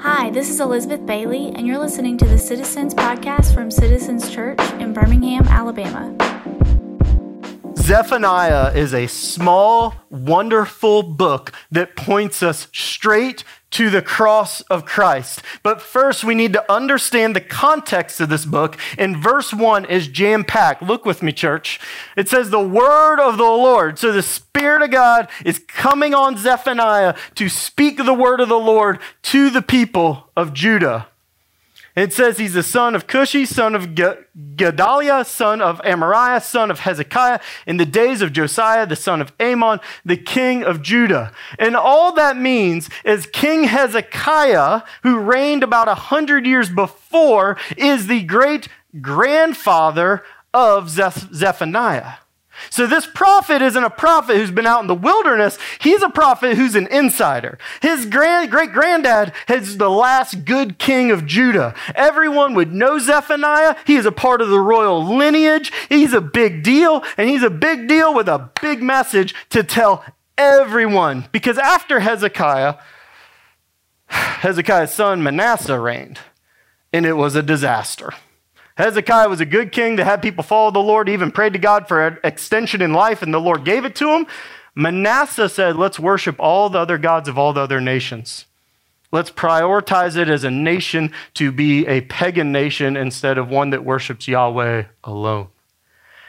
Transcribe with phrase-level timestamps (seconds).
[0.00, 4.60] Hi, this is Elizabeth Bailey, and you're listening to the Citizens Podcast from Citizens Church
[4.74, 6.14] in Birmingham, Alabama.
[7.88, 15.40] Zephaniah is a small, wonderful book that points us straight to the cross of Christ.
[15.62, 18.76] But first, we need to understand the context of this book.
[18.98, 20.82] And verse one is jam packed.
[20.82, 21.80] Look with me, church.
[22.14, 23.98] It says, The word of the Lord.
[23.98, 28.58] So the Spirit of God is coming on Zephaniah to speak the word of the
[28.58, 31.06] Lord to the people of Judah.
[31.98, 36.80] It says he's the son of Cushi, son of Gedaliah, son of Amariah, son of
[36.80, 41.32] Hezekiah, in the days of Josiah, the son of Amon, the king of Judah.
[41.58, 48.06] And all that means is King Hezekiah, who reigned about a hundred years before, is
[48.06, 48.68] the great
[49.00, 50.22] grandfather
[50.54, 52.18] of Zephaniah.
[52.70, 55.58] So, this prophet isn't a prophet who's been out in the wilderness.
[55.80, 57.58] He's a prophet who's an insider.
[57.80, 61.74] His grand, great granddad is the last good king of Judah.
[61.94, 63.76] Everyone would know Zephaniah.
[63.86, 65.72] He is a part of the royal lineage.
[65.88, 70.04] He's a big deal, and he's a big deal with a big message to tell
[70.36, 71.28] everyone.
[71.32, 72.76] Because after Hezekiah,
[74.06, 76.18] Hezekiah's son Manasseh reigned,
[76.92, 78.12] and it was a disaster.
[78.78, 81.88] Hezekiah was a good king that had people follow the Lord, even prayed to God
[81.88, 84.26] for an extension in life, and the Lord gave it to him.
[84.74, 88.46] Manasseh said, Let's worship all the other gods of all the other nations.
[89.10, 93.84] Let's prioritize it as a nation to be a pagan nation instead of one that
[93.84, 95.48] worships Yahweh alone.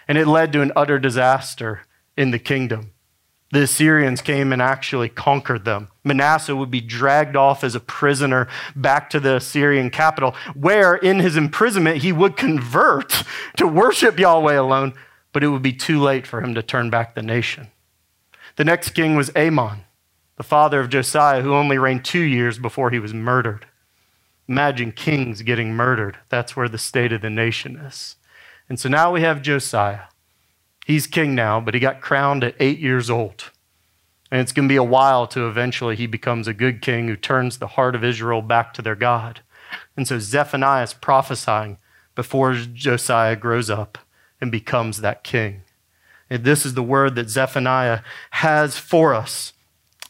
[0.08, 1.82] And it led to an utter disaster
[2.18, 2.92] in the kingdom
[3.52, 5.90] the Assyrians came and actually conquered them.
[6.10, 11.20] Manasseh would be dragged off as a prisoner back to the Assyrian capital, where in
[11.20, 13.24] his imprisonment he would convert
[13.56, 14.94] to worship Yahweh alone,
[15.32, 17.68] but it would be too late for him to turn back the nation.
[18.58, 19.86] The next king was Amon,
[20.36, 23.66] the father of Josiah, who only reigned two years before he was murdered.
[24.50, 26.18] Imagine kings getting murdered.
[26.28, 28.18] That's where the state of the nation is.
[28.68, 30.08] And so now we have Josiah
[30.90, 33.52] He's king now, but he got crowned at eight years old.
[34.32, 37.16] And it's going to be a while to eventually he becomes a good king who
[37.16, 39.42] turns the heart of Israel back to their God.
[39.98, 41.78] And so Zephaniah is prophesying
[42.16, 43.98] before Josiah grows up
[44.40, 45.62] and becomes that king.
[46.30, 48.02] And this is the word that Zephaniah
[48.32, 49.54] has for us.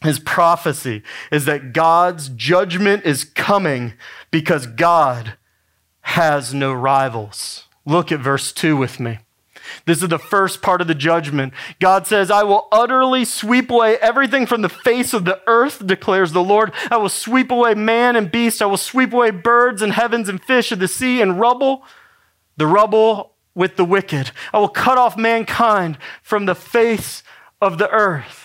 [0.02, 3.94] His prophecy is that God's judgment is coming
[4.30, 5.34] because God
[6.02, 7.64] has no rivals.
[7.84, 9.18] Look at verse 2 with me.
[9.86, 11.52] This is the first part of the judgment.
[11.80, 16.32] God says, I will utterly sweep away everything from the face of the earth, declares
[16.32, 16.72] the Lord.
[16.90, 18.62] I will sweep away man and beast.
[18.62, 21.84] I will sweep away birds and heavens and fish of the sea and rubble,
[22.56, 24.30] the rubble with the wicked.
[24.52, 27.22] I will cut off mankind from the face
[27.60, 28.39] of the earth.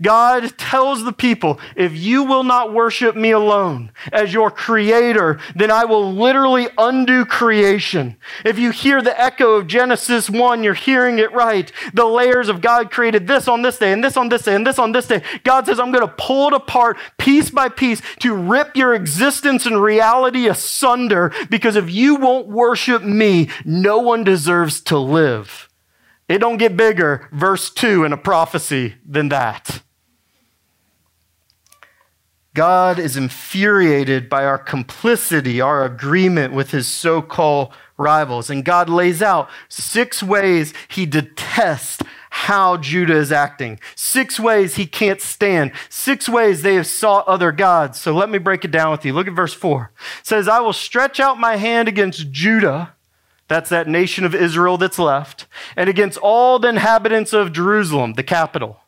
[0.00, 5.70] God tells the people, if you will not worship me alone as your creator, then
[5.70, 8.16] I will literally undo creation.
[8.44, 11.70] If you hear the echo of Genesis 1, you're hearing it right.
[11.94, 14.66] The layers of God created this on this day, and this on this day, and
[14.66, 15.22] this on this day.
[15.44, 19.66] God says, I'm going to pull it apart piece by piece to rip your existence
[19.66, 25.65] and reality asunder because if you won't worship me, no one deserves to live.
[26.28, 29.82] It don't get bigger, verse 2 in a prophecy than that.
[32.56, 38.48] God is infuriated by our complicity, our agreement with his so called rivals.
[38.48, 44.86] And God lays out six ways he detests how Judah is acting, six ways he
[44.86, 48.00] can't stand, six ways they have sought other gods.
[48.00, 49.12] So let me break it down with you.
[49.12, 49.92] Look at verse 4.
[50.20, 52.95] It says, I will stretch out my hand against Judah
[53.48, 55.46] that's that nation of Israel that's left.
[55.76, 58.80] And against all the inhabitants of Jerusalem, the capital.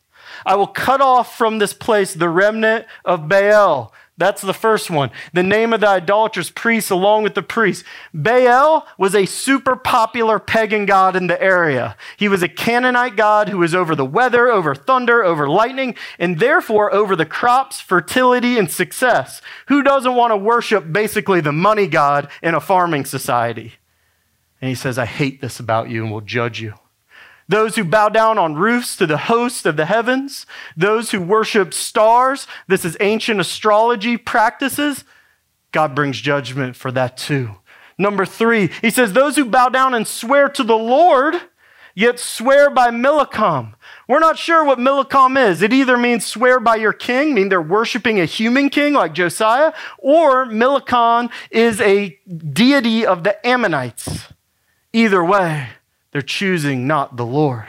[0.45, 3.93] I will cut off from this place the remnant of Baal.
[4.19, 5.11] That's the first one.
[5.31, 7.85] The name of the idolatrous priest along with the priests.
[8.13, 11.95] Baal was a super popular pagan god in the area.
[12.17, 16.37] He was a Canaanite god who was over the weather, over thunder, over lightning, and
[16.37, 19.41] therefore over the crops, fertility, and success.
[19.69, 23.75] Who doesn't want to worship basically the money god in a farming society?
[24.61, 26.73] And he says, I hate this about you and will judge you.
[27.47, 30.45] Those who bow down on roofs to the host of the heavens,
[30.77, 35.03] those who worship stars, this is ancient astrology practices,
[35.71, 37.55] God brings judgment for that too.
[37.97, 41.35] Number three, he says, Those who bow down and swear to the Lord,
[41.95, 43.75] yet swear by Milcom.
[44.07, 45.61] We're not sure what Milcom is.
[45.61, 49.73] It either means swear by your king, mean they're worshiping a human king like Josiah,
[49.97, 52.17] or Milcom is a
[52.53, 54.27] deity of the Ammonites.
[54.93, 55.69] Either way,
[56.11, 57.67] they're choosing not the Lord.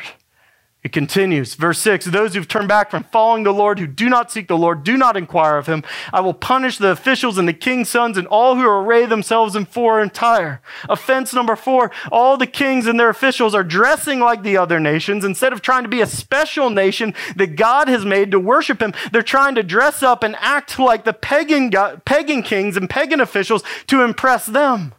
[0.82, 4.32] It continues, verse 6 Those who've turned back from following the Lord, who do not
[4.32, 5.84] seek the Lord, do not inquire of him.
[6.10, 9.66] I will punish the officials and the king's sons and all who array themselves in
[9.66, 10.62] foreign attire.
[10.88, 15.22] Offense number four all the kings and their officials are dressing like the other nations.
[15.22, 18.94] Instead of trying to be a special nation that God has made to worship him,
[19.12, 21.70] they're trying to dress up and act like the pagan,
[22.06, 24.94] pagan kings and pagan officials to impress them.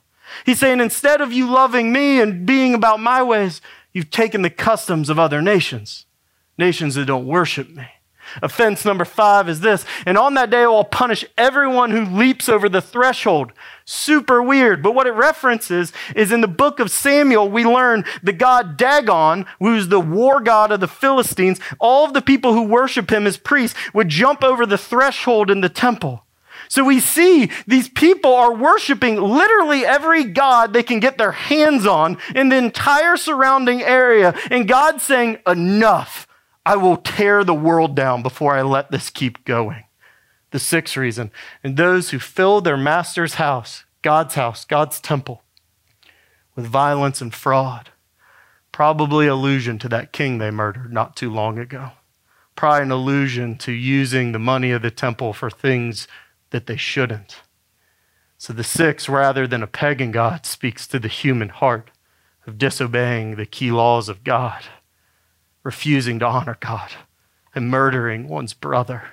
[0.45, 3.61] He's saying, instead of you loving me and being about my ways,
[3.93, 6.05] You've taken the customs of other nations,
[6.57, 7.87] nations that don't worship me.
[8.41, 12.47] Offense number five is this, and on that day I will punish everyone who leaps
[12.47, 13.51] over the threshold.
[13.83, 18.31] Super weird, but what it references is in the book of Samuel, we learn the
[18.31, 23.11] god Dagon, who's the war god of the Philistines, all of the people who worship
[23.11, 26.23] him as priests would jump over the threshold in the temple.
[26.71, 31.85] So we see these people are worshiping literally every God they can get their hands
[31.85, 34.33] on in the entire surrounding area.
[34.49, 36.29] And God's saying, Enough.
[36.65, 39.83] I will tear the world down before I let this keep going.
[40.51, 41.31] The sixth reason,
[41.61, 45.43] and those who fill their master's house, God's house, God's temple,
[46.55, 47.89] with violence and fraud.
[48.71, 51.91] Probably allusion to that king they murdered not too long ago.
[52.55, 56.07] Probably an allusion to using the money of the temple for things
[56.51, 57.41] that they shouldn't.
[58.37, 61.91] So the six, rather than a pagan God, speaks to the human heart
[62.47, 64.63] of disobeying the key laws of God,
[65.63, 66.91] refusing to honor God,
[67.53, 69.03] and murdering one's brother.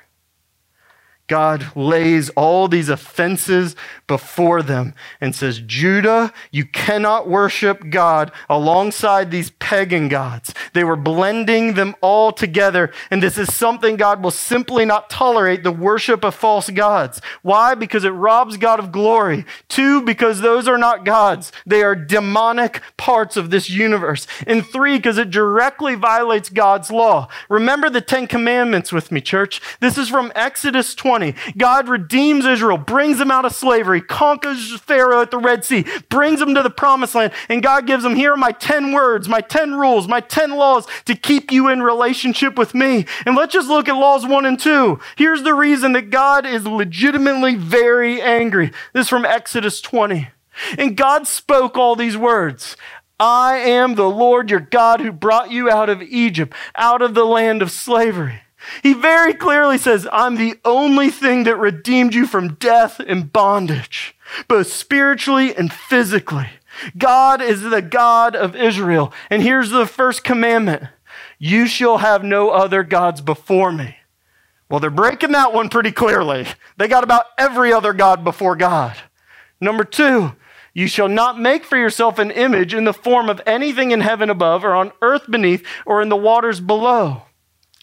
[1.28, 3.76] God lays all these offenses
[4.06, 10.54] before them and says, Judah, you cannot worship God alongside these pagan gods.
[10.72, 12.90] They were blending them all together.
[13.10, 17.20] And this is something God will simply not tolerate the worship of false gods.
[17.42, 17.74] Why?
[17.74, 19.44] Because it robs God of glory.
[19.68, 21.52] Two, because those are not gods.
[21.66, 24.26] They are demonic parts of this universe.
[24.46, 27.28] And three, because it directly violates God's law.
[27.50, 29.60] Remember the Ten Commandments with me, church.
[29.80, 31.17] This is from Exodus 20.
[31.18, 31.34] 20.
[31.56, 36.38] God redeems Israel, brings them out of slavery, conquers Pharaoh at the Red Sea, brings
[36.38, 39.40] them to the promised land, and God gives them here are my 10 words, my
[39.40, 43.04] 10 rules, my 10 laws to keep you in relationship with me.
[43.26, 45.00] And let's just look at laws 1 and 2.
[45.16, 48.70] Here's the reason that God is legitimately very angry.
[48.92, 50.28] This is from Exodus 20.
[50.76, 52.76] And God spoke all these words.
[53.18, 57.26] I am the Lord your God who brought you out of Egypt, out of the
[57.26, 58.42] land of slavery.
[58.82, 64.16] He very clearly says, I'm the only thing that redeemed you from death and bondage,
[64.46, 66.48] both spiritually and physically.
[66.96, 69.12] God is the God of Israel.
[69.30, 70.84] And here's the first commandment
[71.38, 73.96] You shall have no other gods before me.
[74.68, 76.46] Well, they're breaking that one pretty clearly.
[76.76, 78.96] They got about every other God before God.
[79.60, 80.34] Number two,
[80.74, 84.30] you shall not make for yourself an image in the form of anything in heaven
[84.30, 87.22] above, or on earth beneath, or in the waters below.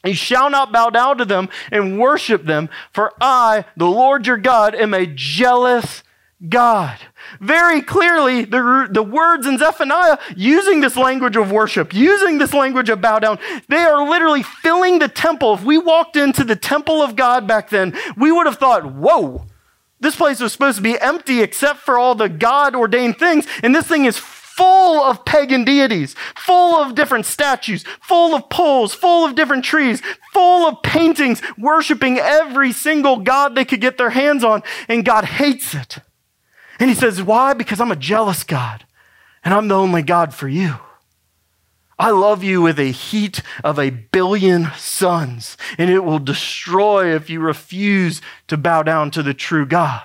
[0.05, 4.37] You shall not bow down to them and worship them, for I, the Lord your
[4.37, 6.03] God, am a jealous
[6.47, 6.97] God.
[7.39, 12.89] Very clearly, the, the words in Zephaniah using this language of worship, using this language
[12.89, 15.55] of bow down, they are literally filling the temple.
[15.55, 19.45] If we walked into the temple of God back then, we would have thought, whoa,
[19.99, 23.73] this place was supposed to be empty except for all the God ordained things, and
[23.73, 24.17] this thing is
[24.55, 30.01] full of pagan deities, full of different statues, full of poles, full of different trees,
[30.31, 34.63] full of paintings worshiping every single god they could get their hands on.
[34.87, 35.97] And God hates it.
[36.79, 37.53] And he says, Why?
[37.53, 38.85] Because I'm a jealous God,
[39.43, 40.75] and I'm the only God for you.
[41.97, 47.29] I love you with a heat of a billion suns, and it will destroy if
[47.29, 50.03] you refuse to bow down to the true God.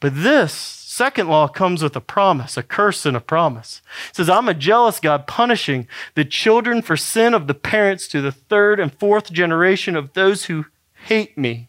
[0.00, 3.80] But this second law comes with a promise, a curse and a promise.
[4.10, 5.86] It says, I'm a jealous God, punishing
[6.16, 10.46] the children for sin of the parents to the third and fourth generation of those
[10.46, 10.66] who
[11.04, 11.68] hate me,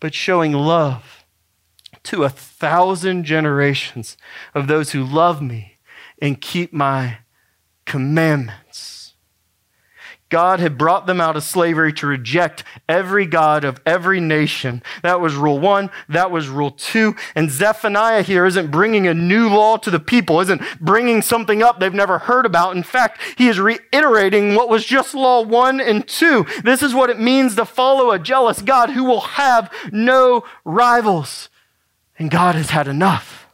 [0.00, 1.24] but showing love
[2.02, 4.16] to a thousand generations
[4.56, 5.76] of those who love me
[6.20, 7.18] and keep my
[7.84, 9.05] commandments.
[10.28, 14.82] God had brought them out of slavery to reject every God of every nation.
[15.02, 15.90] That was rule one.
[16.08, 17.14] That was rule two.
[17.36, 21.78] And Zephaniah here isn't bringing a new law to the people, isn't bringing something up
[21.78, 22.76] they've never heard about.
[22.76, 26.44] In fact, he is reiterating what was just law one and two.
[26.64, 31.48] This is what it means to follow a jealous God who will have no rivals.
[32.18, 33.46] And God has had enough.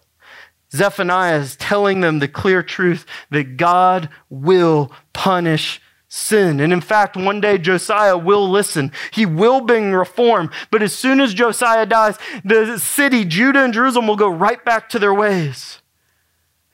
[0.74, 5.81] Zephaniah is telling them the clear truth that God will punish
[6.12, 6.60] sin.
[6.60, 8.92] And in fact, one day Josiah will listen.
[9.12, 10.50] He will bring reform.
[10.70, 14.90] But as soon as Josiah dies, the city, Judah and Jerusalem, will go right back
[14.90, 15.80] to their ways.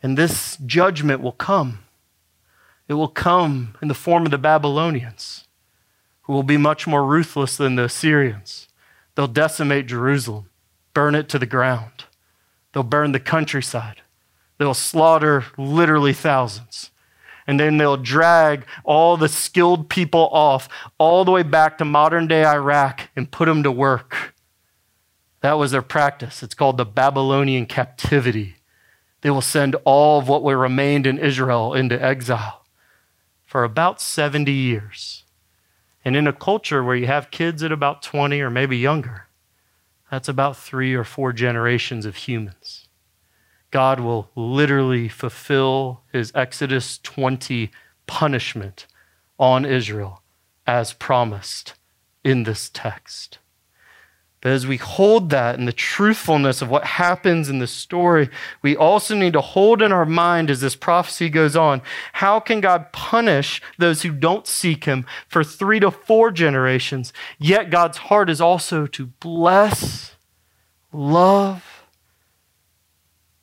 [0.02, 1.84] And this judgment will come.
[2.88, 5.46] It will come in the form of the Babylonians,
[6.22, 8.66] who will be much more ruthless than the Assyrians.
[9.14, 10.50] They'll decimate Jerusalem,
[10.94, 12.06] burn it to the ground.
[12.72, 14.02] They'll burn the countryside.
[14.58, 16.90] They'll slaughter literally thousands.
[17.48, 22.28] And then they'll drag all the skilled people off all the way back to modern
[22.28, 24.34] day Iraq and put them to work.
[25.40, 26.42] That was their practice.
[26.42, 28.56] It's called the Babylonian captivity.
[29.22, 32.66] They will send all of what remained in Israel into exile
[33.46, 35.24] for about 70 years.
[36.04, 39.26] And in a culture where you have kids at about 20 or maybe younger,
[40.10, 42.77] that's about three or four generations of humans.
[43.70, 47.70] God will literally fulfill his Exodus 20
[48.06, 48.86] punishment
[49.38, 50.22] on Israel
[50.66, 51.74] as promised
[52.24, 53.38] in this text.
[54.40, 58.30] But as we hold that and the truthfulness of what happens in the story,
[58.62, 61.82] we also need to hold in our mind as this prophecy goes on
[62.14, 67.12] how can God punish those who don't seek Him for three to four generations?
[67.38, 70.14] Yet God's heart is also to bless,
[70.92, 71.77] love,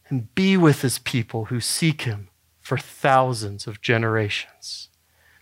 [0.10, 2.30] and be with His people who seek Him
[2.62, 4.90] for thousands of generations.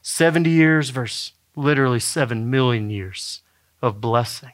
[0.02, 3.42] 70 years versus literally 7 million years
[3.82, 4.52] of blessing.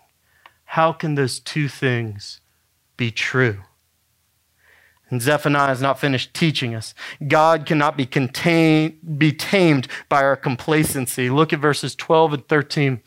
[0.65, 2.41] How can those two things
[2.97, 3.63] be true?
[5.09, 6.93] And Zephaniah is not finished teaching us.
[7.27, 11.29] God cannot be contained, be tamed by our complacency.
[11.29, 13.01] Look at verses 12 and 13.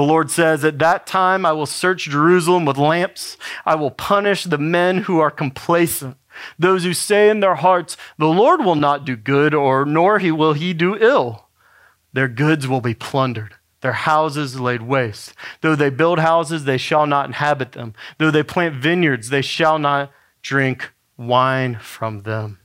[0.00, 3.36] The Lord says, At that time I will search Jerusalem with lamps.
[3.66, 6.16] I will punish the men who are complacent,
[6.58, 10.32] those who say in their hearts, The Lord will not do good, or nor he
[10.32, 11.48] will he do ill.
[12.14, 15.34] Their goods will be plundered their houses laid waste.
[15.60, 17.92] Though they build houses, they shall not inhabit them.
[18.16, 22.59] Though they plant vineyards, they shall not drink wine from them.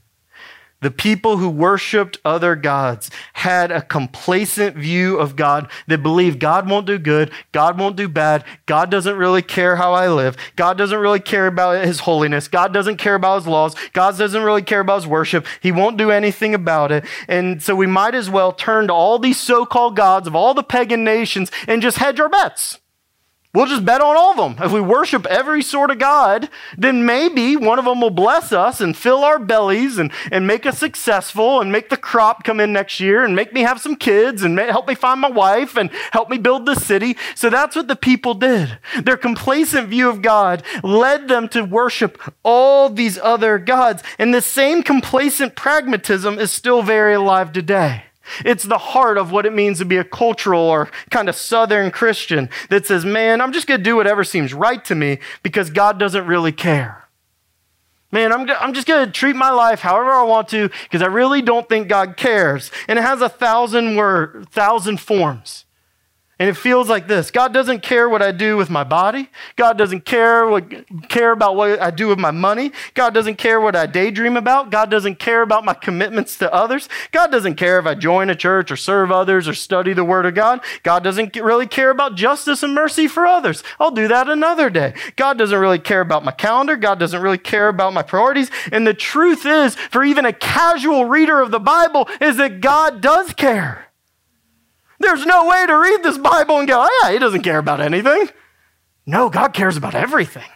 [0.82, 6.68] The people who worshiped other gods had a complacent view of God that believed God
[6.68, 10.76] won't do good, God won't do bad, God doesn't really care how I live, God
[10.76, 14.62] doesn't really care about his holiness, God doesn't care about his laws, God doesn't really
[14.62, 17.06] care about his worship, he won't do anything about it.
[17.26, 20.52] And so we might as well turn to all these so called gods of all
[20.52, 22.80] the pagan nations and just hedge our bets.
[23.56, 24.66] We'll just bet on all of them.
[24.66, 28.82] If we worship every sort of God, then maybe one of them will bless us
[28.82, 32.74] and fill our bellies and, and make us successful and make the crop come in
[32.74, 35.88] next year and make me have some kids and help me find my wife and
[36.12, 37.16] help me build the city.
[37.34, 38.78] So that's what the people did.
[39.02, 44.02] Their complacent view of God led them to worship all these other gods.
[44.18, 48.05] And the same complacent pragmatism is still very alive today.
[48.44, 51.90] It's the heart of what it means to be a cultural or kind of southern
[51.90, 55.70] Christian that says, man, I'm just going to do whatever seems right to me because
[55.70, 57.06] God doesn't really care.
[58.10, 61.06] Man, I'm, I'm just going to treat my life however I want to because I
[61.06, 62.70] really don't think God cares.
[62.88, 65.65] And it has a thousand word, thousand forms.
[66.38, 69.30] And it feels like this God doesn't care what I do with my body.
[69.56, 70.70] God doesn't care, what,
[71.08, 72.72] care about what I do with my money.
[72.92, 74.70] God doesn't care what I daydream about.
[74.70, 76.90] God doesn't care about my commitments to others.
[77.10, 80.26] God doesn't care if I join a church or serve others or study the Word
[80.26, 80.60] of God.
[80.82, 83.64] God doesn't really care about justice and mercy for others.
[83.80, 84.92] I'll do that another day.
[85.16, 86.76] God doesn't really care about my calendar.
[86.76, 88.50] God doesn't really care about my priorities.
[88.70, 93.00] And the truth is, for even a casual reader of the Bible, is that God
[93.00, 93.85] does care.
[94.98, 97.80] There's no way to read this Bible and go, oh, yeah, he doesn't care about
[97.80, 98.28] anything.
[99.06, 100.48] No, God cares about everything.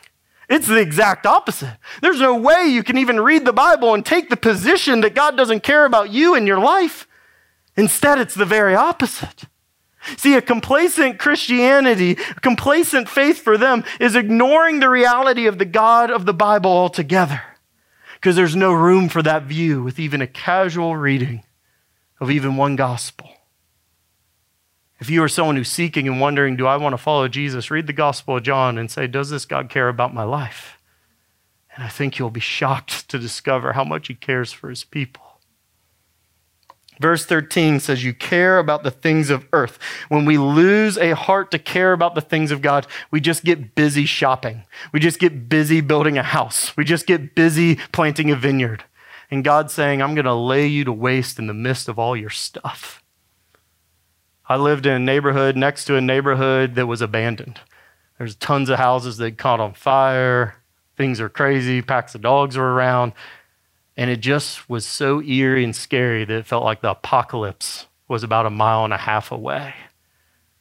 [0.49, 1.77] It's the exact opposite.
[2.03, 5.37] There's no way you can even read the Bible and take the position that God
[5.37, 7.07] doesn't care about you and your life.
[7.77, 9.45] Instead, it's the very opposite.
[10.17, 15.65] See, a complacent Christianity, a complacent faith for them, is ignoring the reality of the
[15.65, 17.43] God of the Bible altogether.
[18.15, 21.45] Because there's no room for that view with even a casual reading
[22.19, 23.31] of even one gospel.
[25.01, 27.87] If you are someone who's seeking and wondering, do I want to follow Jesus, read
[27.87, 30.79] the Gospel of John and say, does this God care about my life?
[31.75, 35.23] And I think you'll be shocked to discover how much he cares for his people.
[37.01, 39.79] Verse 13 says, You care about the things of earth.
[40.11, 43.75] When we lose a heart to care about the things of God, we just get
[43.75, 44.65] busy shopping.
[44.93, 46.77] We just get busy building a house.
[46.77, 48.85] We just get busy planting a vineyard.
[49.31, 52.15] And God's saying, I'm going to lay you to waste in the midst of all
[52.15, 53.00] your stuff.
[54.51, 57.61] I lived in a neighborhood next to a neighborhood that was abandoned.
[58.19, 60.57] There's tons of houses that caught on fire.
[60.97, 61.83] Things are crazy.
[61.83, 63.13] Packs of dogs were around.
[63.97, 68.25] And it just was so eerie and scary that it felt like the apocalypse was
[68.25, 69.73] about a mile and a half away.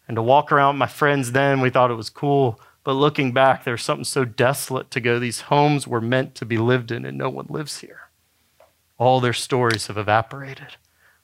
[0.08, 2.62] And to walk around with my friends then, we thought it was cool.
[2.84, 5.18] But looking back, there's something so desolate to go.
[5.18, 8.02] These homes were meant to be lived in, and no one lives here.
[9.00, 10.76] All their stories have evaporated.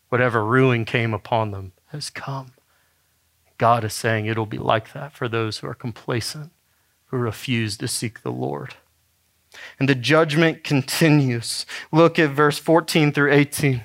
[0.10, 2.55] whatever ruin came upon them has come.
[3.58, 6.52] God is saying it'll be like that for those who are complacent,
[7.06, 8.76] who refuse to seek the Lord.
[9.80, 11.66] And the judgment continues.
[11.92, 13.84] Look at verse 14 through 18.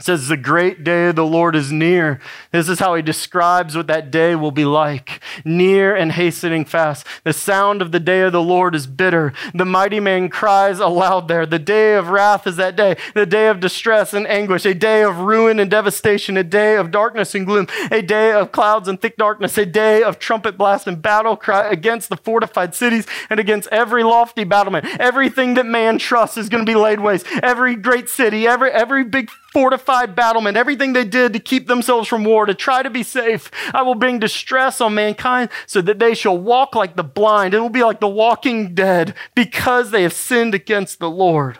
[0.00, 2.20] It says, The great day of the Lord is near.
[2.52, 7.06] This is how he describes what that day will be like near and hastening fast.
[7.24, 9.32] The sound of the day of the Lord is bitter.
[9.54, 11.46] The mighty man cries aloud there.
[11.46, 15.02] The day of wrath is that day, the day of distress and anguish, a day
[15.02, 19.00] of ruin and devastation, a day of darkness and gloom, a day of clouds and
[19.00, 23.40] thick darkness, a day of trumpet blast and battle cry against the fortified cities and
[23.40, 24.86] against every lofty battlement.
[25.00, 27.26] Everything that man trusts is going to be laid waste.
[27.42, 32.24] Every great city, every, every big fortified battlement, everything they did to keep themselves from
[32.24, 33.50] war, to try to be safe.
[33.74, 35.29] I will bring distress on mankind
[35.66, 37.54] so that they shall walk like the blind.
[37.54, 41.58] It will be like the walking dead because they have sinned against the Lord.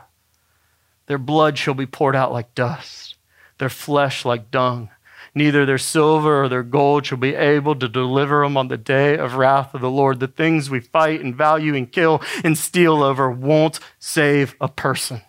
[1.06, 3.16] Their blood shall be poured out like dust,
[3.58, 4.90] their flesh like dung.
[5.34, 9.16] Neither their silver or their gold shall be able to deliver them on the day
[9.16, 10.18] of wrath of the Lord.
[10.18, 15.22] The things we fight and value and kill and steal over won't save a person.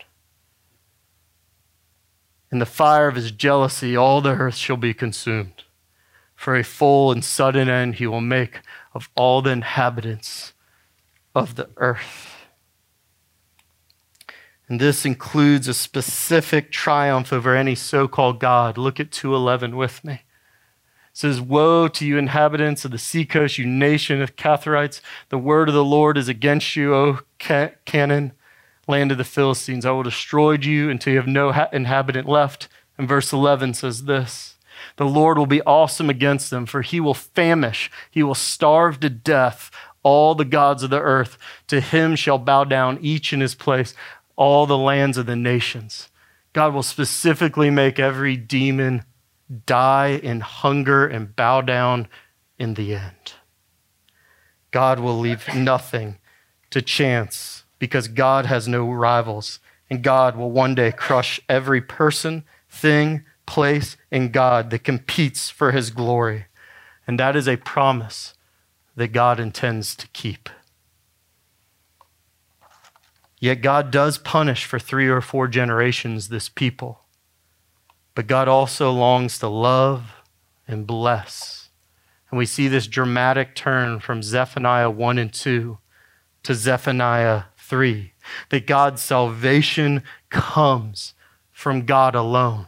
[2.51, 5.63] In the fire of his jealousy, all the earth shall be consumed.
[6.41, 8.61] For a full and sudden end he will make
[8.95, 10.53] of all the inhabitants
[11.35, 12.35] of the earth.
[14.67, 18.75] And this includes a specific triumph over any so called God.
[18.75, 20.13] Look at 211 with me.
[20.13, 20.21] It
[21.13, 24.99] says, Woe to you, inhabitants of the seacoast, you nation of Cherethites.
[25.29, 28.31] The word of the Lord is against you, O Canaan
[28.87, 29.85] land of the Philistines.
[29.85, 32.67] I will destroy you until you have no ha- inhabitant left.
[32.97, 34.50] And verse 11 says this
[34.97, 39.09] The Lord will be awesome against them, for he will famish, he will starve to
[39.09, 39.71] death
[40.03, 41.37] all the gods of the earth.
[41.67, 43.93] To him shall bow down each in his place,
[44.35, 46.09] all the lands of the nations.
[46.53, 49.03] God will specifically make every demon
[49.65, 52.07] die in hunger and bow down
[52.57, 53.33] in the end.
[54.71, 56.17] God will leave nothing
[56.69, 59.59] to chance because God has no rivals,
[59.89, 65.73] and God will one day crush every person, thing, place, in God that competes for
[65.73, 66.45] his glory.
[67.05, 68.33] And that is a promise
[68.95, 70.49] that God intends to keep.
[73.41, 77.01] Yet God does punish for three or four generations this people.
[78.15, 80.13] But God also longs to love
[80.65, 81.71] and bless.
[82.29, 85.77] And we see this dramatic turn from Zephaniah 1 and 2
[86.43, 88.13] to Zephaniah 3
[88.47, 91.15] that God's salvation comes
[91.51, 92.67] from God alone.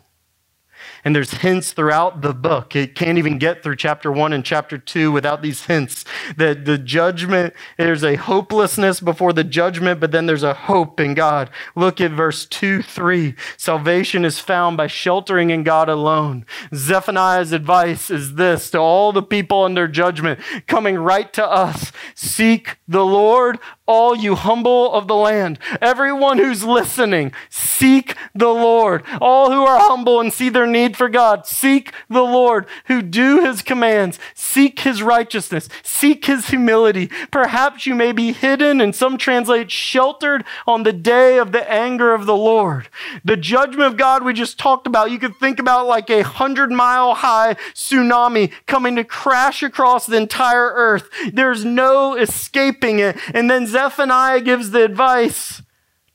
[1.06, 2.76] And there's hints throughout the book.
[2.76, 6.06] It can't even get through chapter one and chapter two without these hints
[6.38, 11.14] that the judgment, there's a hopelessness before the judgment, but then there's a hope in
[11.14, 11.50] God.
[11.76, 13.36] Look at verse two, three.
[13.58, 16.46] Salvation is found by sheltering in God alone.
[16.74, 22.78] Zephaniah's advice is this to all the people under judgment coming right to us seek
[22.88, 29.04] the Lord all you humble of the land, everyone who's listening, seek the Lord.
[29.20, 33.44] All who are humble and see their need for God, seek the Lord, who do
[33.44, 37.08] his commands, seek his righteousness, seek his humility.
[37.30, 42.14] Perhaps you may be hidden, and some translate sheltered on the day of the anger
[42.14, 42.88] of the Lord.
[43.26, 46.72] The judgment of God we just talked about, you could think about like a hundred
[46.72, 51.10] mile high tsunami coming to crash across the entire earth.
[51.32, 53.18] There's no escaping it.
[53.34, 55.64] And then Zephaniah gives the advice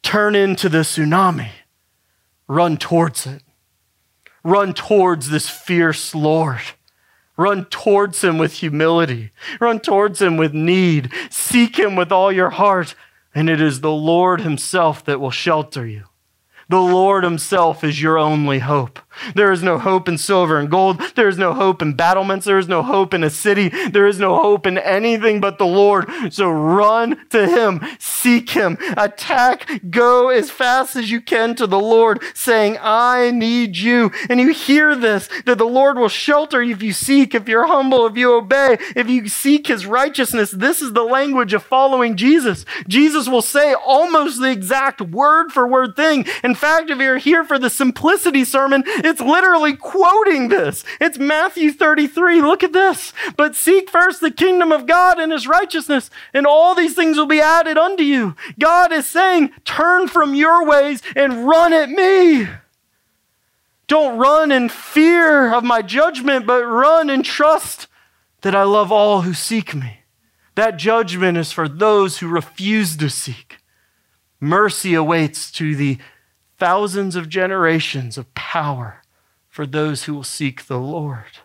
[0.03, 1.51] turn into the tsunami,
[2.47, 3.43] run towards it,
[4.45, 6.61] run towards this fierce Lord.
[7.37, 9.31] Run towards him with humility.
[9.61, 11.13] Run towards him with need.
[11.31, 12.97] Seek him with all your heart.
[13.33, 16.09] And it is the Lord himself that will shelter you.
[16.71, 18.99] The Lord Himself is your only hope.
[19.35, 21.01] There is no hope in silver and gold.
[21.15, 22.47] There is no hope in battlements.
[22.47, 23.69] There is no hope in a city.
[23.69, 26.09] There is no hope in anything but the Lord.
[26.33, 31.79] So run to Him, seek Him, attack, go as fast as you can to the
[31.79, 34.11] Lord, saying, I need you.
[34.29, 37.67] And you hear this that the Lord will shelter you if you seek, if you're
[37.67, 40.51] humble, if you obey, if you seek His righteousness.
[40.51, 42.65] This is the language of following Jesus.
[42.87, 46.27] Jesus will say almost the exact word for word thing.
[46.45, 50.85] In fact, if you're here for the simplicity sermon, it's literally quoting this.
[51.01, 52.41] It's Matthew 33.
[52.43, 53.13] Look at this.
[53.37, 57.27] But seek first the kingdom of God and his righteousness, and all these things will
[57.27, 58.37] be added unto you.
[58.61, 62.49] God is saying, turn from your ways and run at me.
[63.87, 67.87] Don't run in fear of my judgment, but run and trust
[68.43, 70.01] that I love all who seek me.
[70.55, 73.57] That judgment is for those who refuse to seek.
[74.41, 75.99] Mercy awaits to the
[76.59, 79.03] thousands of generations of power
[79.49, 81.39] for those who will seek the Lord.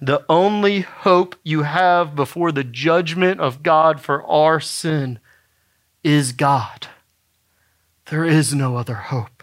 [0.00, 5.18] The only hope you have before the judgment of God for our sin
[6.04, 6.86] is God.
[8.06, 9.37] There is no other hope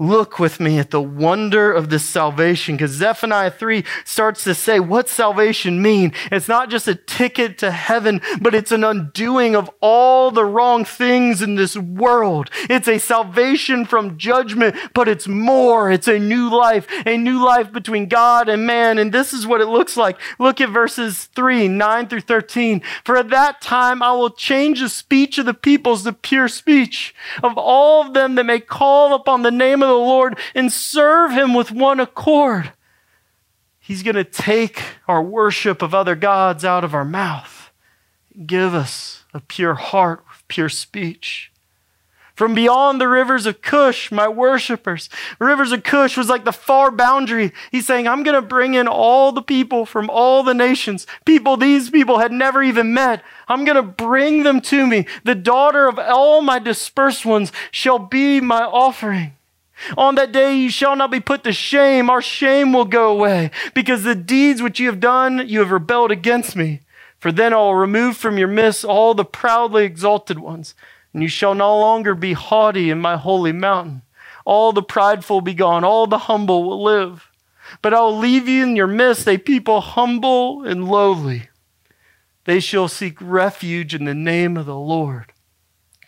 [0.00, 4.80] look with me at the wonder of this salvation because Zephaniah 3 starts to say
[4.80, 6.12] what salvation mean.
[6.32, 10.84] It's not just a ticket to heaven, but it's an undoing of all the wrong
[10.84, 12.50] things in this world.
[12.70, 15.90] It's a salvation from judgment, but it's more.
[15.90, 18.96] It's a new life, a new life between God and man.
[18.96, 20.18] And this is what it looks like.
[20.38, 22.80] Look at verses 3, 9 through 13.
[23.04, 27.14] For at that time I will change the speech of the peoples to pure speech
[27.42, 31.32] of all of them that may call upon the name of the Lord and serve
[31.32, 32.72] Him with one accord.
[33.78, 37.70] He's going to take our worship of other gods out of our mouth,
[38.46, 41.50] give us a pure heart with pure speech.
[42.40, 45.10] From beyond the rivers of Cush, my worshipers.
[45.38, 47.52] Rivers of Cush was like the far boundary.
[47.70, 51.58] He's saying, I'm going to bring in all the people from all the nations, people
[51.58, 53.22] these people had never even met.
[53.46, 55.06] I'm going to bring them to me.
[55.22, 59.36] The daughter of all my dispersed ones shall be my offering.
[59.96, 62.10] On that day you shall not be put to shame.
[62.10, 66.10] Our shame will go away because the deeds which you have done, you have rebelled
[66.10, 66.80] against me.
[67.18, 70.74] For then I will remove from your midst all the proudly exalted ones,
[71.12, 74.02] and you shall no longer be haughty in my holy mountain.
[74.46, 77.30] All the prideful will be gone, all the humble will live.
[77.82, 81.50] But I will leave you in your midst a people humble and lowly.
[82.44, 85.32] They shall seek refuge in the name of the Lord.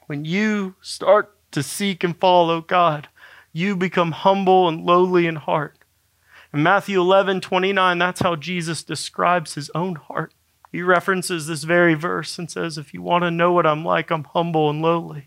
[0.06, 3.08] When you start to seek and follow God,
[3.52, 5.78] you become humble and lowly in heart.
[6.52, 10.34] In Matthew 11, 29, that's how Jesus describes his own heart.
[10.70, 14.10] He references this very verse and says, If you want to know what I'm like,
[14.10, 15.26] I'm humble and lowly.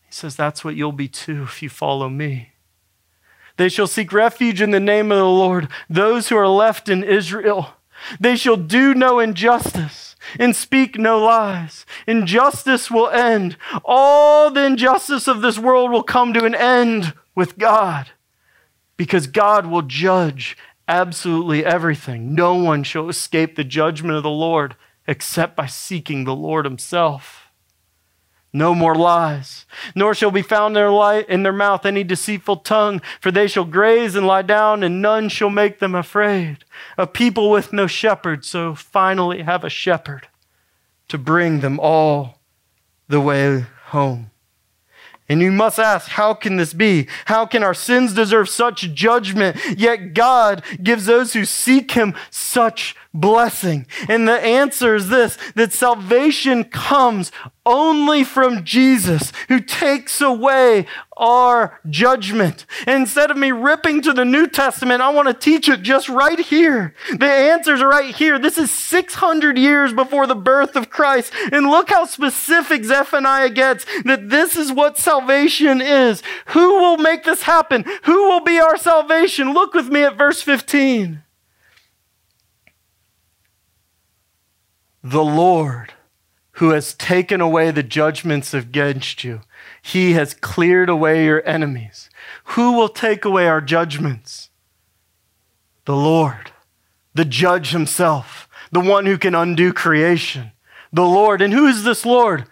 [0.00, 2.52] He says, That's what you'll be too if you follow me.
[3.56, 7.02] They shall seek refuge in the name of the Lord, those who are left in
[7.02, 7.70] Israel.
[8.20, 11.86] They shall do no injustice and speak no lies.
[12.06, 13.56] Injustice will end.
[13.84, 18.10] All the injustice of this world will come to an end with God
[18.96, 20.56] because God will judge
[20.88, 22.34] absolutely everything.
[22.34, 27.45] No one shall escape the judgment of the Lord except by seeking the Lord Himself.
[28.56, 32.56] No more lies, nor shall be found in their, light, in their mouth any deceitful
[32.56, 36.64] tongue, for they shall graze and lie down, and none shall make them afraid.
[36.96, 40.28] A people with no shepherd, so finally have a shepherd
[41.08, 42.38] to bring them all
[43.08, 44.30] the way home.
[45.28, 47.08] And you must ask, how can this be?
[47.26, 52.96] How can our sins deserve such judgment, yet God gives those who seek Him such
[53.20, 53.86] blessing?
[54.08, 57.32] And the answer is this that salvation comes
[57.66, 62.64] only from Jesus, who takes away our judgment.
[62.86, 66.38] Instead of me ripping to the New Testament, I want to teach it just right
[66.38, 66.94] here.
[67.10, 68.38] The answers are right here.
[68.38, 71.32] This is 600 years before the birth of Christ.
[71.50, 76.22] And look how specific Zephaniah gets that this is what salvation is.
[76.48, 77.84] Who will make this happen?
[78.04, 79.52] Who will be our salvation?
[79.52, 81.22] Look with me at verse 15.
[85.08, 85.92] The Lord
[86.54, 89.42] who has taken away the judgments against you.
[89.80, 92.10] He has cleared away your enemies.
[92.44, 94.50] Who will take away our judgments?
[95.84, 96.50] The Lord,
[97.14, 100.50] the judge himself, the one who can undo creation.
[100.92, 101.40] The Lord.
[101.40, 102.46] And who is this Lord?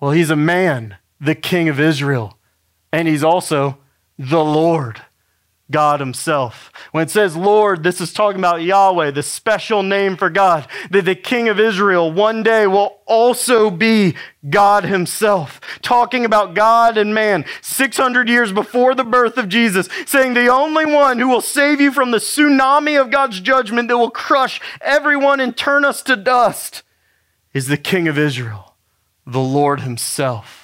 [0.00, 2.38] Well, he's a man, the king of Israel.
[2.90, 3.76] And he's also
[4.18, 5.02] the Lord.
[5.70, 6.72] God Himself.
[6.92, 11.04] When it says Lord, this is talking about Yahweh, the special name for God, that
[11.04, 14.14] the King of Israel one day will also be
[14.48, 15.60] God Himself.
[15.82, 20.86] Talking about God and man 600 years before the birth of Jesus, saying the only
[20.86, 25.40] one who will save you from the tsunami of God's judgment that will crush everyone
[25.40, 26.82] and turn us to dust
[27.52, 28.74] is the King of Israel,
[29.26, 30.59] the Lord Himself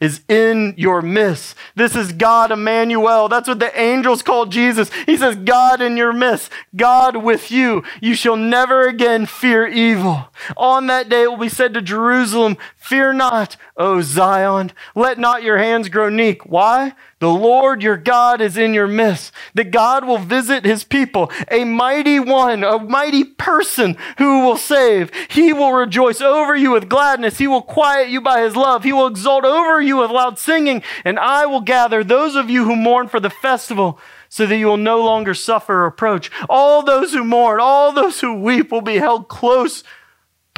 [0.00, 1.54] is in your midst.
[1.74, 3.28] This is God Emmanuel.
[3.28, 4.90] That's what the angels called Jesus.
[5.06, 7.84] He says, God in your midst, God with you.
[8.00, 10.28] You shall never again fear evil.
[10.56, 14.72] On that day it will be said to Jerusalem, Fear not, O Zion.
[14.94, 16.46] Let not your hands grow weak.
[16.46, 16.94] Why?
[17.18, 19.32] The Lord your God is in your midst.
[19.52, 25.12] That God will visit his people, a mighty one, a mighty person who will save.
[25.28, 27.36] He will rejoice over you with gladness.
[27.36, 28.82] He will quiet you by his love.
[28.82, 30.82] He will exult over you with loud singing.
[31.04, 34.66] And I will gather those of you who mourn for the festival so that you
[34.66, 36.30] will no longer suffer reproach.
[36.48, 39.84] All those who mourn, all those who weep will be held close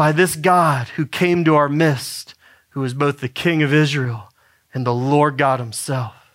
[0.03, 2.35] by this God who came to our midst,
[2.71, 4.33] who is both the King of Israel
[4.75, 6.33] and the Lord God himself.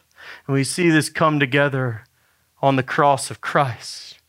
[0.47, 2.05] And we see this come together
[2.61, 4.19] on the cross of Christ,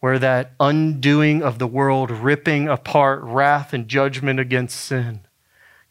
[0.00, 5.26] where that undoing of the world, ripping apart wrath and judgment against sin,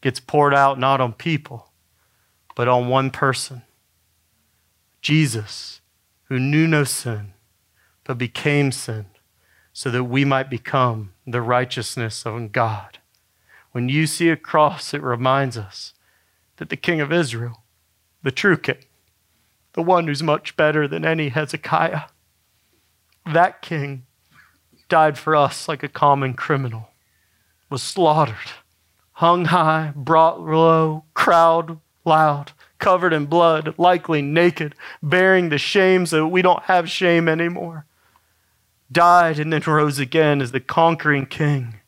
[0.00, 1.70] gets poured out not on people,
[2.56, 3.62] but on one person
[5.00, 5.80] Jesus,
[6.24, 7.34] who knew no sin,
[8.02, 9.06] but became sin,
[9.78, 12.98] so that we might become the righteousness of God.
[13.70, 15.94] When you see a cross, it reminds us
[16.56, 17.62] that the King of Israel,
[18.24, 18.82] the true King,
[19.74, 22.06] the one who's much better than any Hezekiah,
[23.24, 24.04] that King
[24.88, 26.88] died for us like a common criminal,
[27.70, 28.50] was slaughtered,
[29.12, 36.16] hung high, brought low, crowd loud, covered in blood, likely naked, bearing the shame so
[36.16, 37.86] that we don't have shame anymore.
[38.90, 41.80] Died and then rose again as the conquering king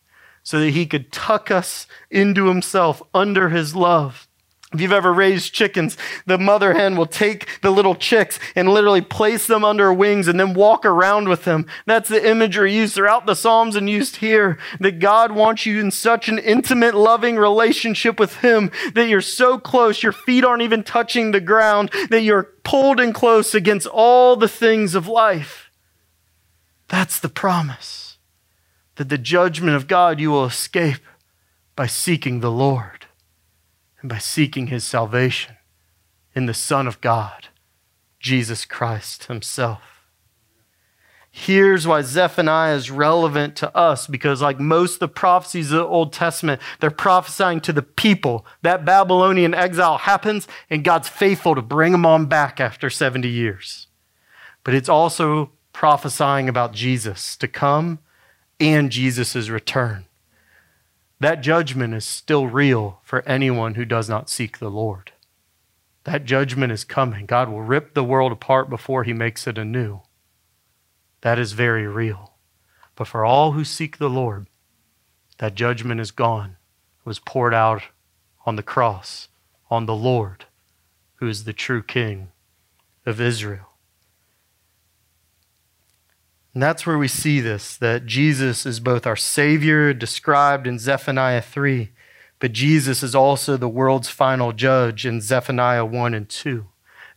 [0.42, 4.28] so that he could tuck us into himself under his love
[4.72, 9.00] if you've ever raised chickens, the mother hen will take the little chicks and literally
[9.00, 11.66] place them under her wings and then walk around with them.
[11.86, 15.90] That's the imagery used throughout the Psalms and used here that God wants you in
[15.90, 20.84] such an intimate, loving relationship with Him that you're so close, your feet aren't even
[20.84, 25.59] touching the ground, that you're pulled in close against all the things of life.
[26.90, 28.18] That's the promise
[28.96, 31.00] that the judgment of God you will escape
[31.76, 33.06] by seeking the Lord
[34.00, 35.56] and by seeking his salvation
[36.34, 37.48] in the Son of God,
[38.18, 39.82] Jesus Christ himself.
[41.30, 45.86] Here's why Zephaniah is relevant to us because, like most of the prophecies of the
[45.86, 48.44] Old Testament, they're prophesying to the people.
[48.62, 53.86] That Babylonian exile happens, and God's faithful to bring them on back after 70 years.
[54.64, 58.00] But it's also prophesying about Jesus to come
[58.60, 60.04] and Jesus' return
[61.20, 65.12] that judgment is still real for anyone who does not seek the Lord.
[66.04, 67.26] That judgment is coming.
[67.26, 70.00] God will rip the world apart before he makes it anew.
[71.20, 72.32] That is very real.
[72.96, 74.46] But for all who seek the Lord,
[75.38, 76.56] that judgment is gone.
[77.00, 77.82] It was poured out
[78.46, 79.28] on the cross,
[79.70, 80.46] on the Lord,
[81.16, 82.32] who is the true King
[83.04, 83.69] of Israel.
[86.52, 91.42] And that's where we see this that Jesus is both our Savior, described in Zephaniah
[91.42, 91.90] 3,
[92.38, 96.66] but Jesus is also the world's final judge in Zephaniah 1 and 2.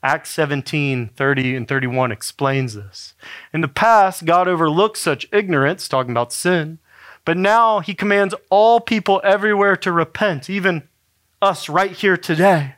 [0.04, 3.14] Acts 17, 30 and 31 explains this.
[3.54, 6.80] In the past, God overlooked such ignorance, talking about sin,
[7.24, 10.84] but now he commands all people everywhere to repent, even
[11.42, 12.76] us right here today.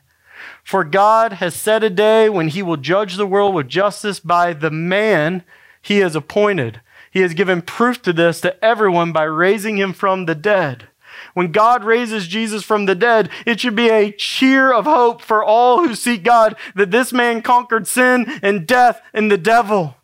[0.62, 4.52] For God has set a day when he will judge the world with justice by
[4.52, 5.44] the man
[5.86, 6.80] he has appointed.
[7.12, 10.88] He has given proof to this to everyone by raising him from the dead.
[11.32, 15.44] When God raises Jesus from the dead, it should be a cheer of hope for
[15.44, 19.96] all who seek God that this man conquered sin and death and the devil.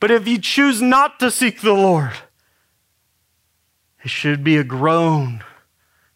[0.00, 2.14] But if you choose not to seek the Lord,
[4.02, 5.44] it should be a groan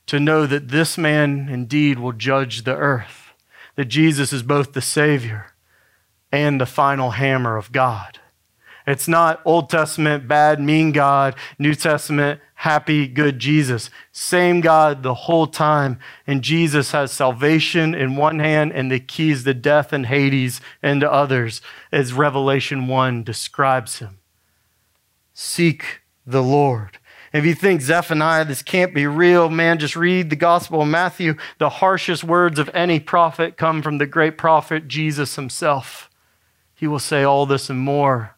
[0.07, 3.33] to know that this man indeed will judge the earth,
[3.77, 5.53] that Jesus is both the Savior
[6.33, 8.19] and the final hammer of God.
[8.89, 13.91] It's not Old Testament, bad, mean God, New Testament, happy, good Jesus.
[14.13, 15.99] Same God the whole time.
[16.27, 21.11] And Jesus has salvation in one hand and the keys to death and Hades into
[21.13, 21.61] others,
[21.93, 24.21] as Revelation 1 describes him.
[25.35, 26.99] Seek the Lord.
[27.31, 31.35] If you think Zephaniah, this can't be real, man, just read the Gospel of Matthew.
[31.59, 36.09] The harshest words of any prophet come from the great prophet Jesus himself.
[36.75, 38.38] He will say all this and more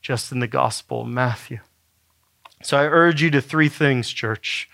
[0.00, 1.60] just in the Gospel of Matthew.
[2.62, 4.68] So I urge you to three things, church.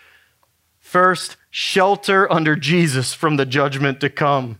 [0.79, 4.59] First, shelter under Jesus from the judgment to come.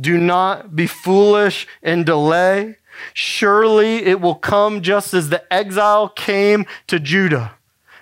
[0.00, 2.76] Do not be foolish and delay.
[3.12, 7.54] Surely it will come just as the exile came to Judah.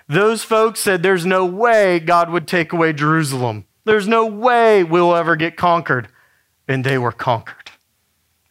[0.07, 3.65] Those folks said there's no way God would take away Jerusalem.
[3.85, 6.07] There's no way we'll ever get conquered.
[6.67, 7.62] And they were conquered.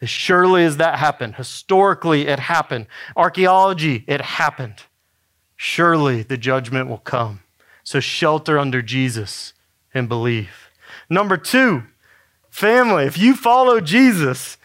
[0.02, 4.82] As surely as that happened, historically it happened, archaeology, it happened.
[5.54, 7.40] Surely the judgment will come.
[7.84, 9.52] So shelter under Jesus
[9.94, 10.70] and believe.
[11.08, 11.84] Number two,
[12.50, 14.56] family, if you follow Jesus,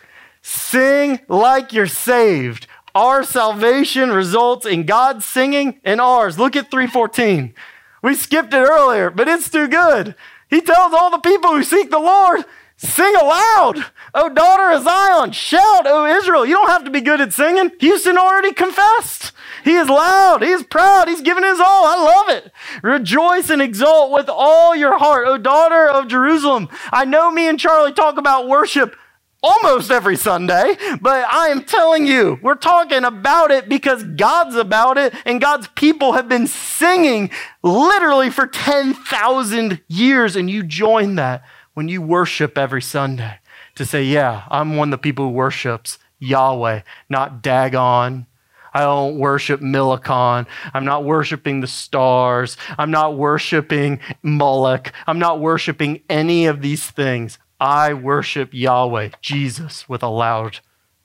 [0.41, 2.65] sing like you're saved.
[2.95, 6.39] Our salvation results in God singing and ours.
[6.39, 7.54] Look at 314.
[8.02, 10.15] We skipped it earlier, but it's too good.
[10.50, 12.43] He tells all the people who seek the Lord,
[12.80, 15.32] Sing aloud, O daughter of Zion.
[15.32, 16.46] Shout, O Israel.
[16.46, 17.72] You don't have to be good at singing.
[17.80, 19.32] Houston already confessed.
[19.63, 20.44] He is loud.
[20.44, 21.08] He is proud.
[21.08, 21.86] He's given his all.
[21.88, 22.52] I love it.
[22.84, 26.70] Rejoice and exult with all your heart, O daughter of Jerusalem.
[26.92, 28.96] I know me and Charlie talk about worship
[29.42, 34.98] almost every Sunday, but I am telling you, we're talking about it because God's about
[34.98, 37.32] it, and God's people have been singing
[37.63, 41.44] literally for 10,000 years, and you join that
[41.78, 43.38] when you worship every Sunday
[43.76, 48.26] to say, Yeah, I'm one of the people who worships Yahweh, not Dagon.
[48.74, 50.48] I don't worship Milcom.
[50.74, 52.58] I'm not worshiping the stars.
[52.80, 54.92] I'm not worshiping Moloch.
[55.06, 57.38] I'm not worshiping any of these things.
[57.60, 60.62] I worship Yahweh, Jesus, with a loud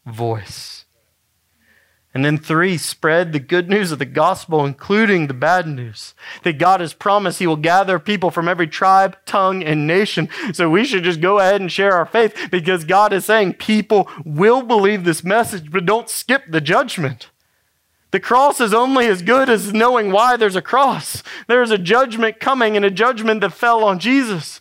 [0.07, 0.82] voice.
[2.15, 6.15] And then three, spread the good news of the gospel, including the bad news.
[6.43, 10.29] That God has promised He will gather people from every tribe, tongue, and nation.
[10.53, 14.11] So we should just go ahead and share our faith because God is saying people
[14.27, 17.31] will believe this message, but don't skip the judgment.
[18.11, 21.23] The cross is only as good as knowing why there's a cross.
[21.49, 24.61] There's a judgment coming and a judgment that fell on Jesus.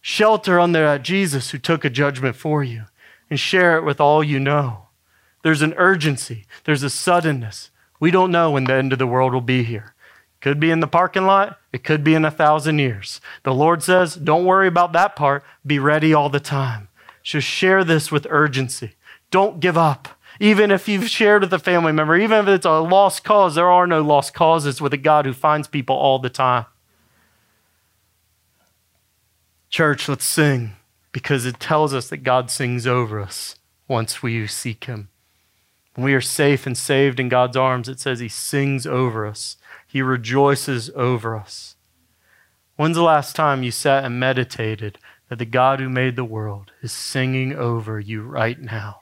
[0.00, 2.86] Shelter under that Jesus who took a judgment for you
[3.30, 4.83] and share it with all you know.
[5.44, 7.70] There's an urgency, there's a suddenness.
[8.00, 9.94] We don't know when the end of the world will be here.
[10.40, 13.20] Could be in the parking lot, it could be in a thousand years.
[13.42, 16.88] The Lord says, don't worry about that part, be ready all the time.
[17.22, 18.92] Just share this with urgency.
[19.30, 20.08] Don't give up.
[20.40, 23.70] Even if you've shared with a family member, even if it's a lost cause, there
[23.70, 26.64] are no lost causes with a God who finds people all the time.
[29.68, 30.72] Church, let's sing
[31.12, 35.10] because it tells us that God sings over us once we seek Him.
[35.94, 39.56] When we are safe and saved in God's arms, it says He sings over us,
[39.86, 41.76] He rejoices over us.
[42.76, 46.72] When's the last time you sat and meditated that the God who made the world
[46.82, 49.00] is singing over you right now?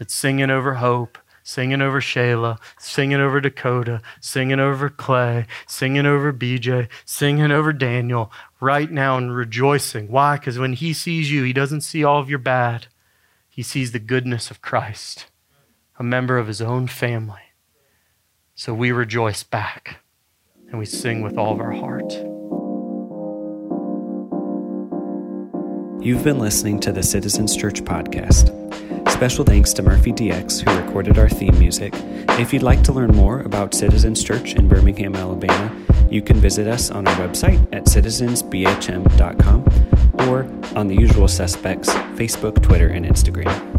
[0.00, 6.32] It's singing over hope, singing over Shayla, singing over Dakota, singing over Clay, singing over
[6.32, 10.08] BJ, singing over Daniel right now and rejoicing.
[10.08, 10.36] Why?
[10.36, 12.88] Because when he sees you, he doesn't see all of your bad,
[13.48, 15.26] he sees the goodness of Christ,
[15.98, 17.40] a member of his own family.
[18.54, 20.00] So we rejoice back
[20.68, 22.12] and we sing with all of our heart.
[26.00, 28.54] You've been listening to the Citizens Church podcast.
[29.10, 31.92] Special thanks to Murphy DX, who recorded our theme music.
[32.38, 35.74] If you'd like to learn more about Citizens Church in Birmingham, Alabama,
[36.08, 39.64] you can visit us on our website at citizensbhm.com
[40.28, 40.44] or
[40.78, 43.77] on the usual suspects Facebook, Twitter, and Instagram.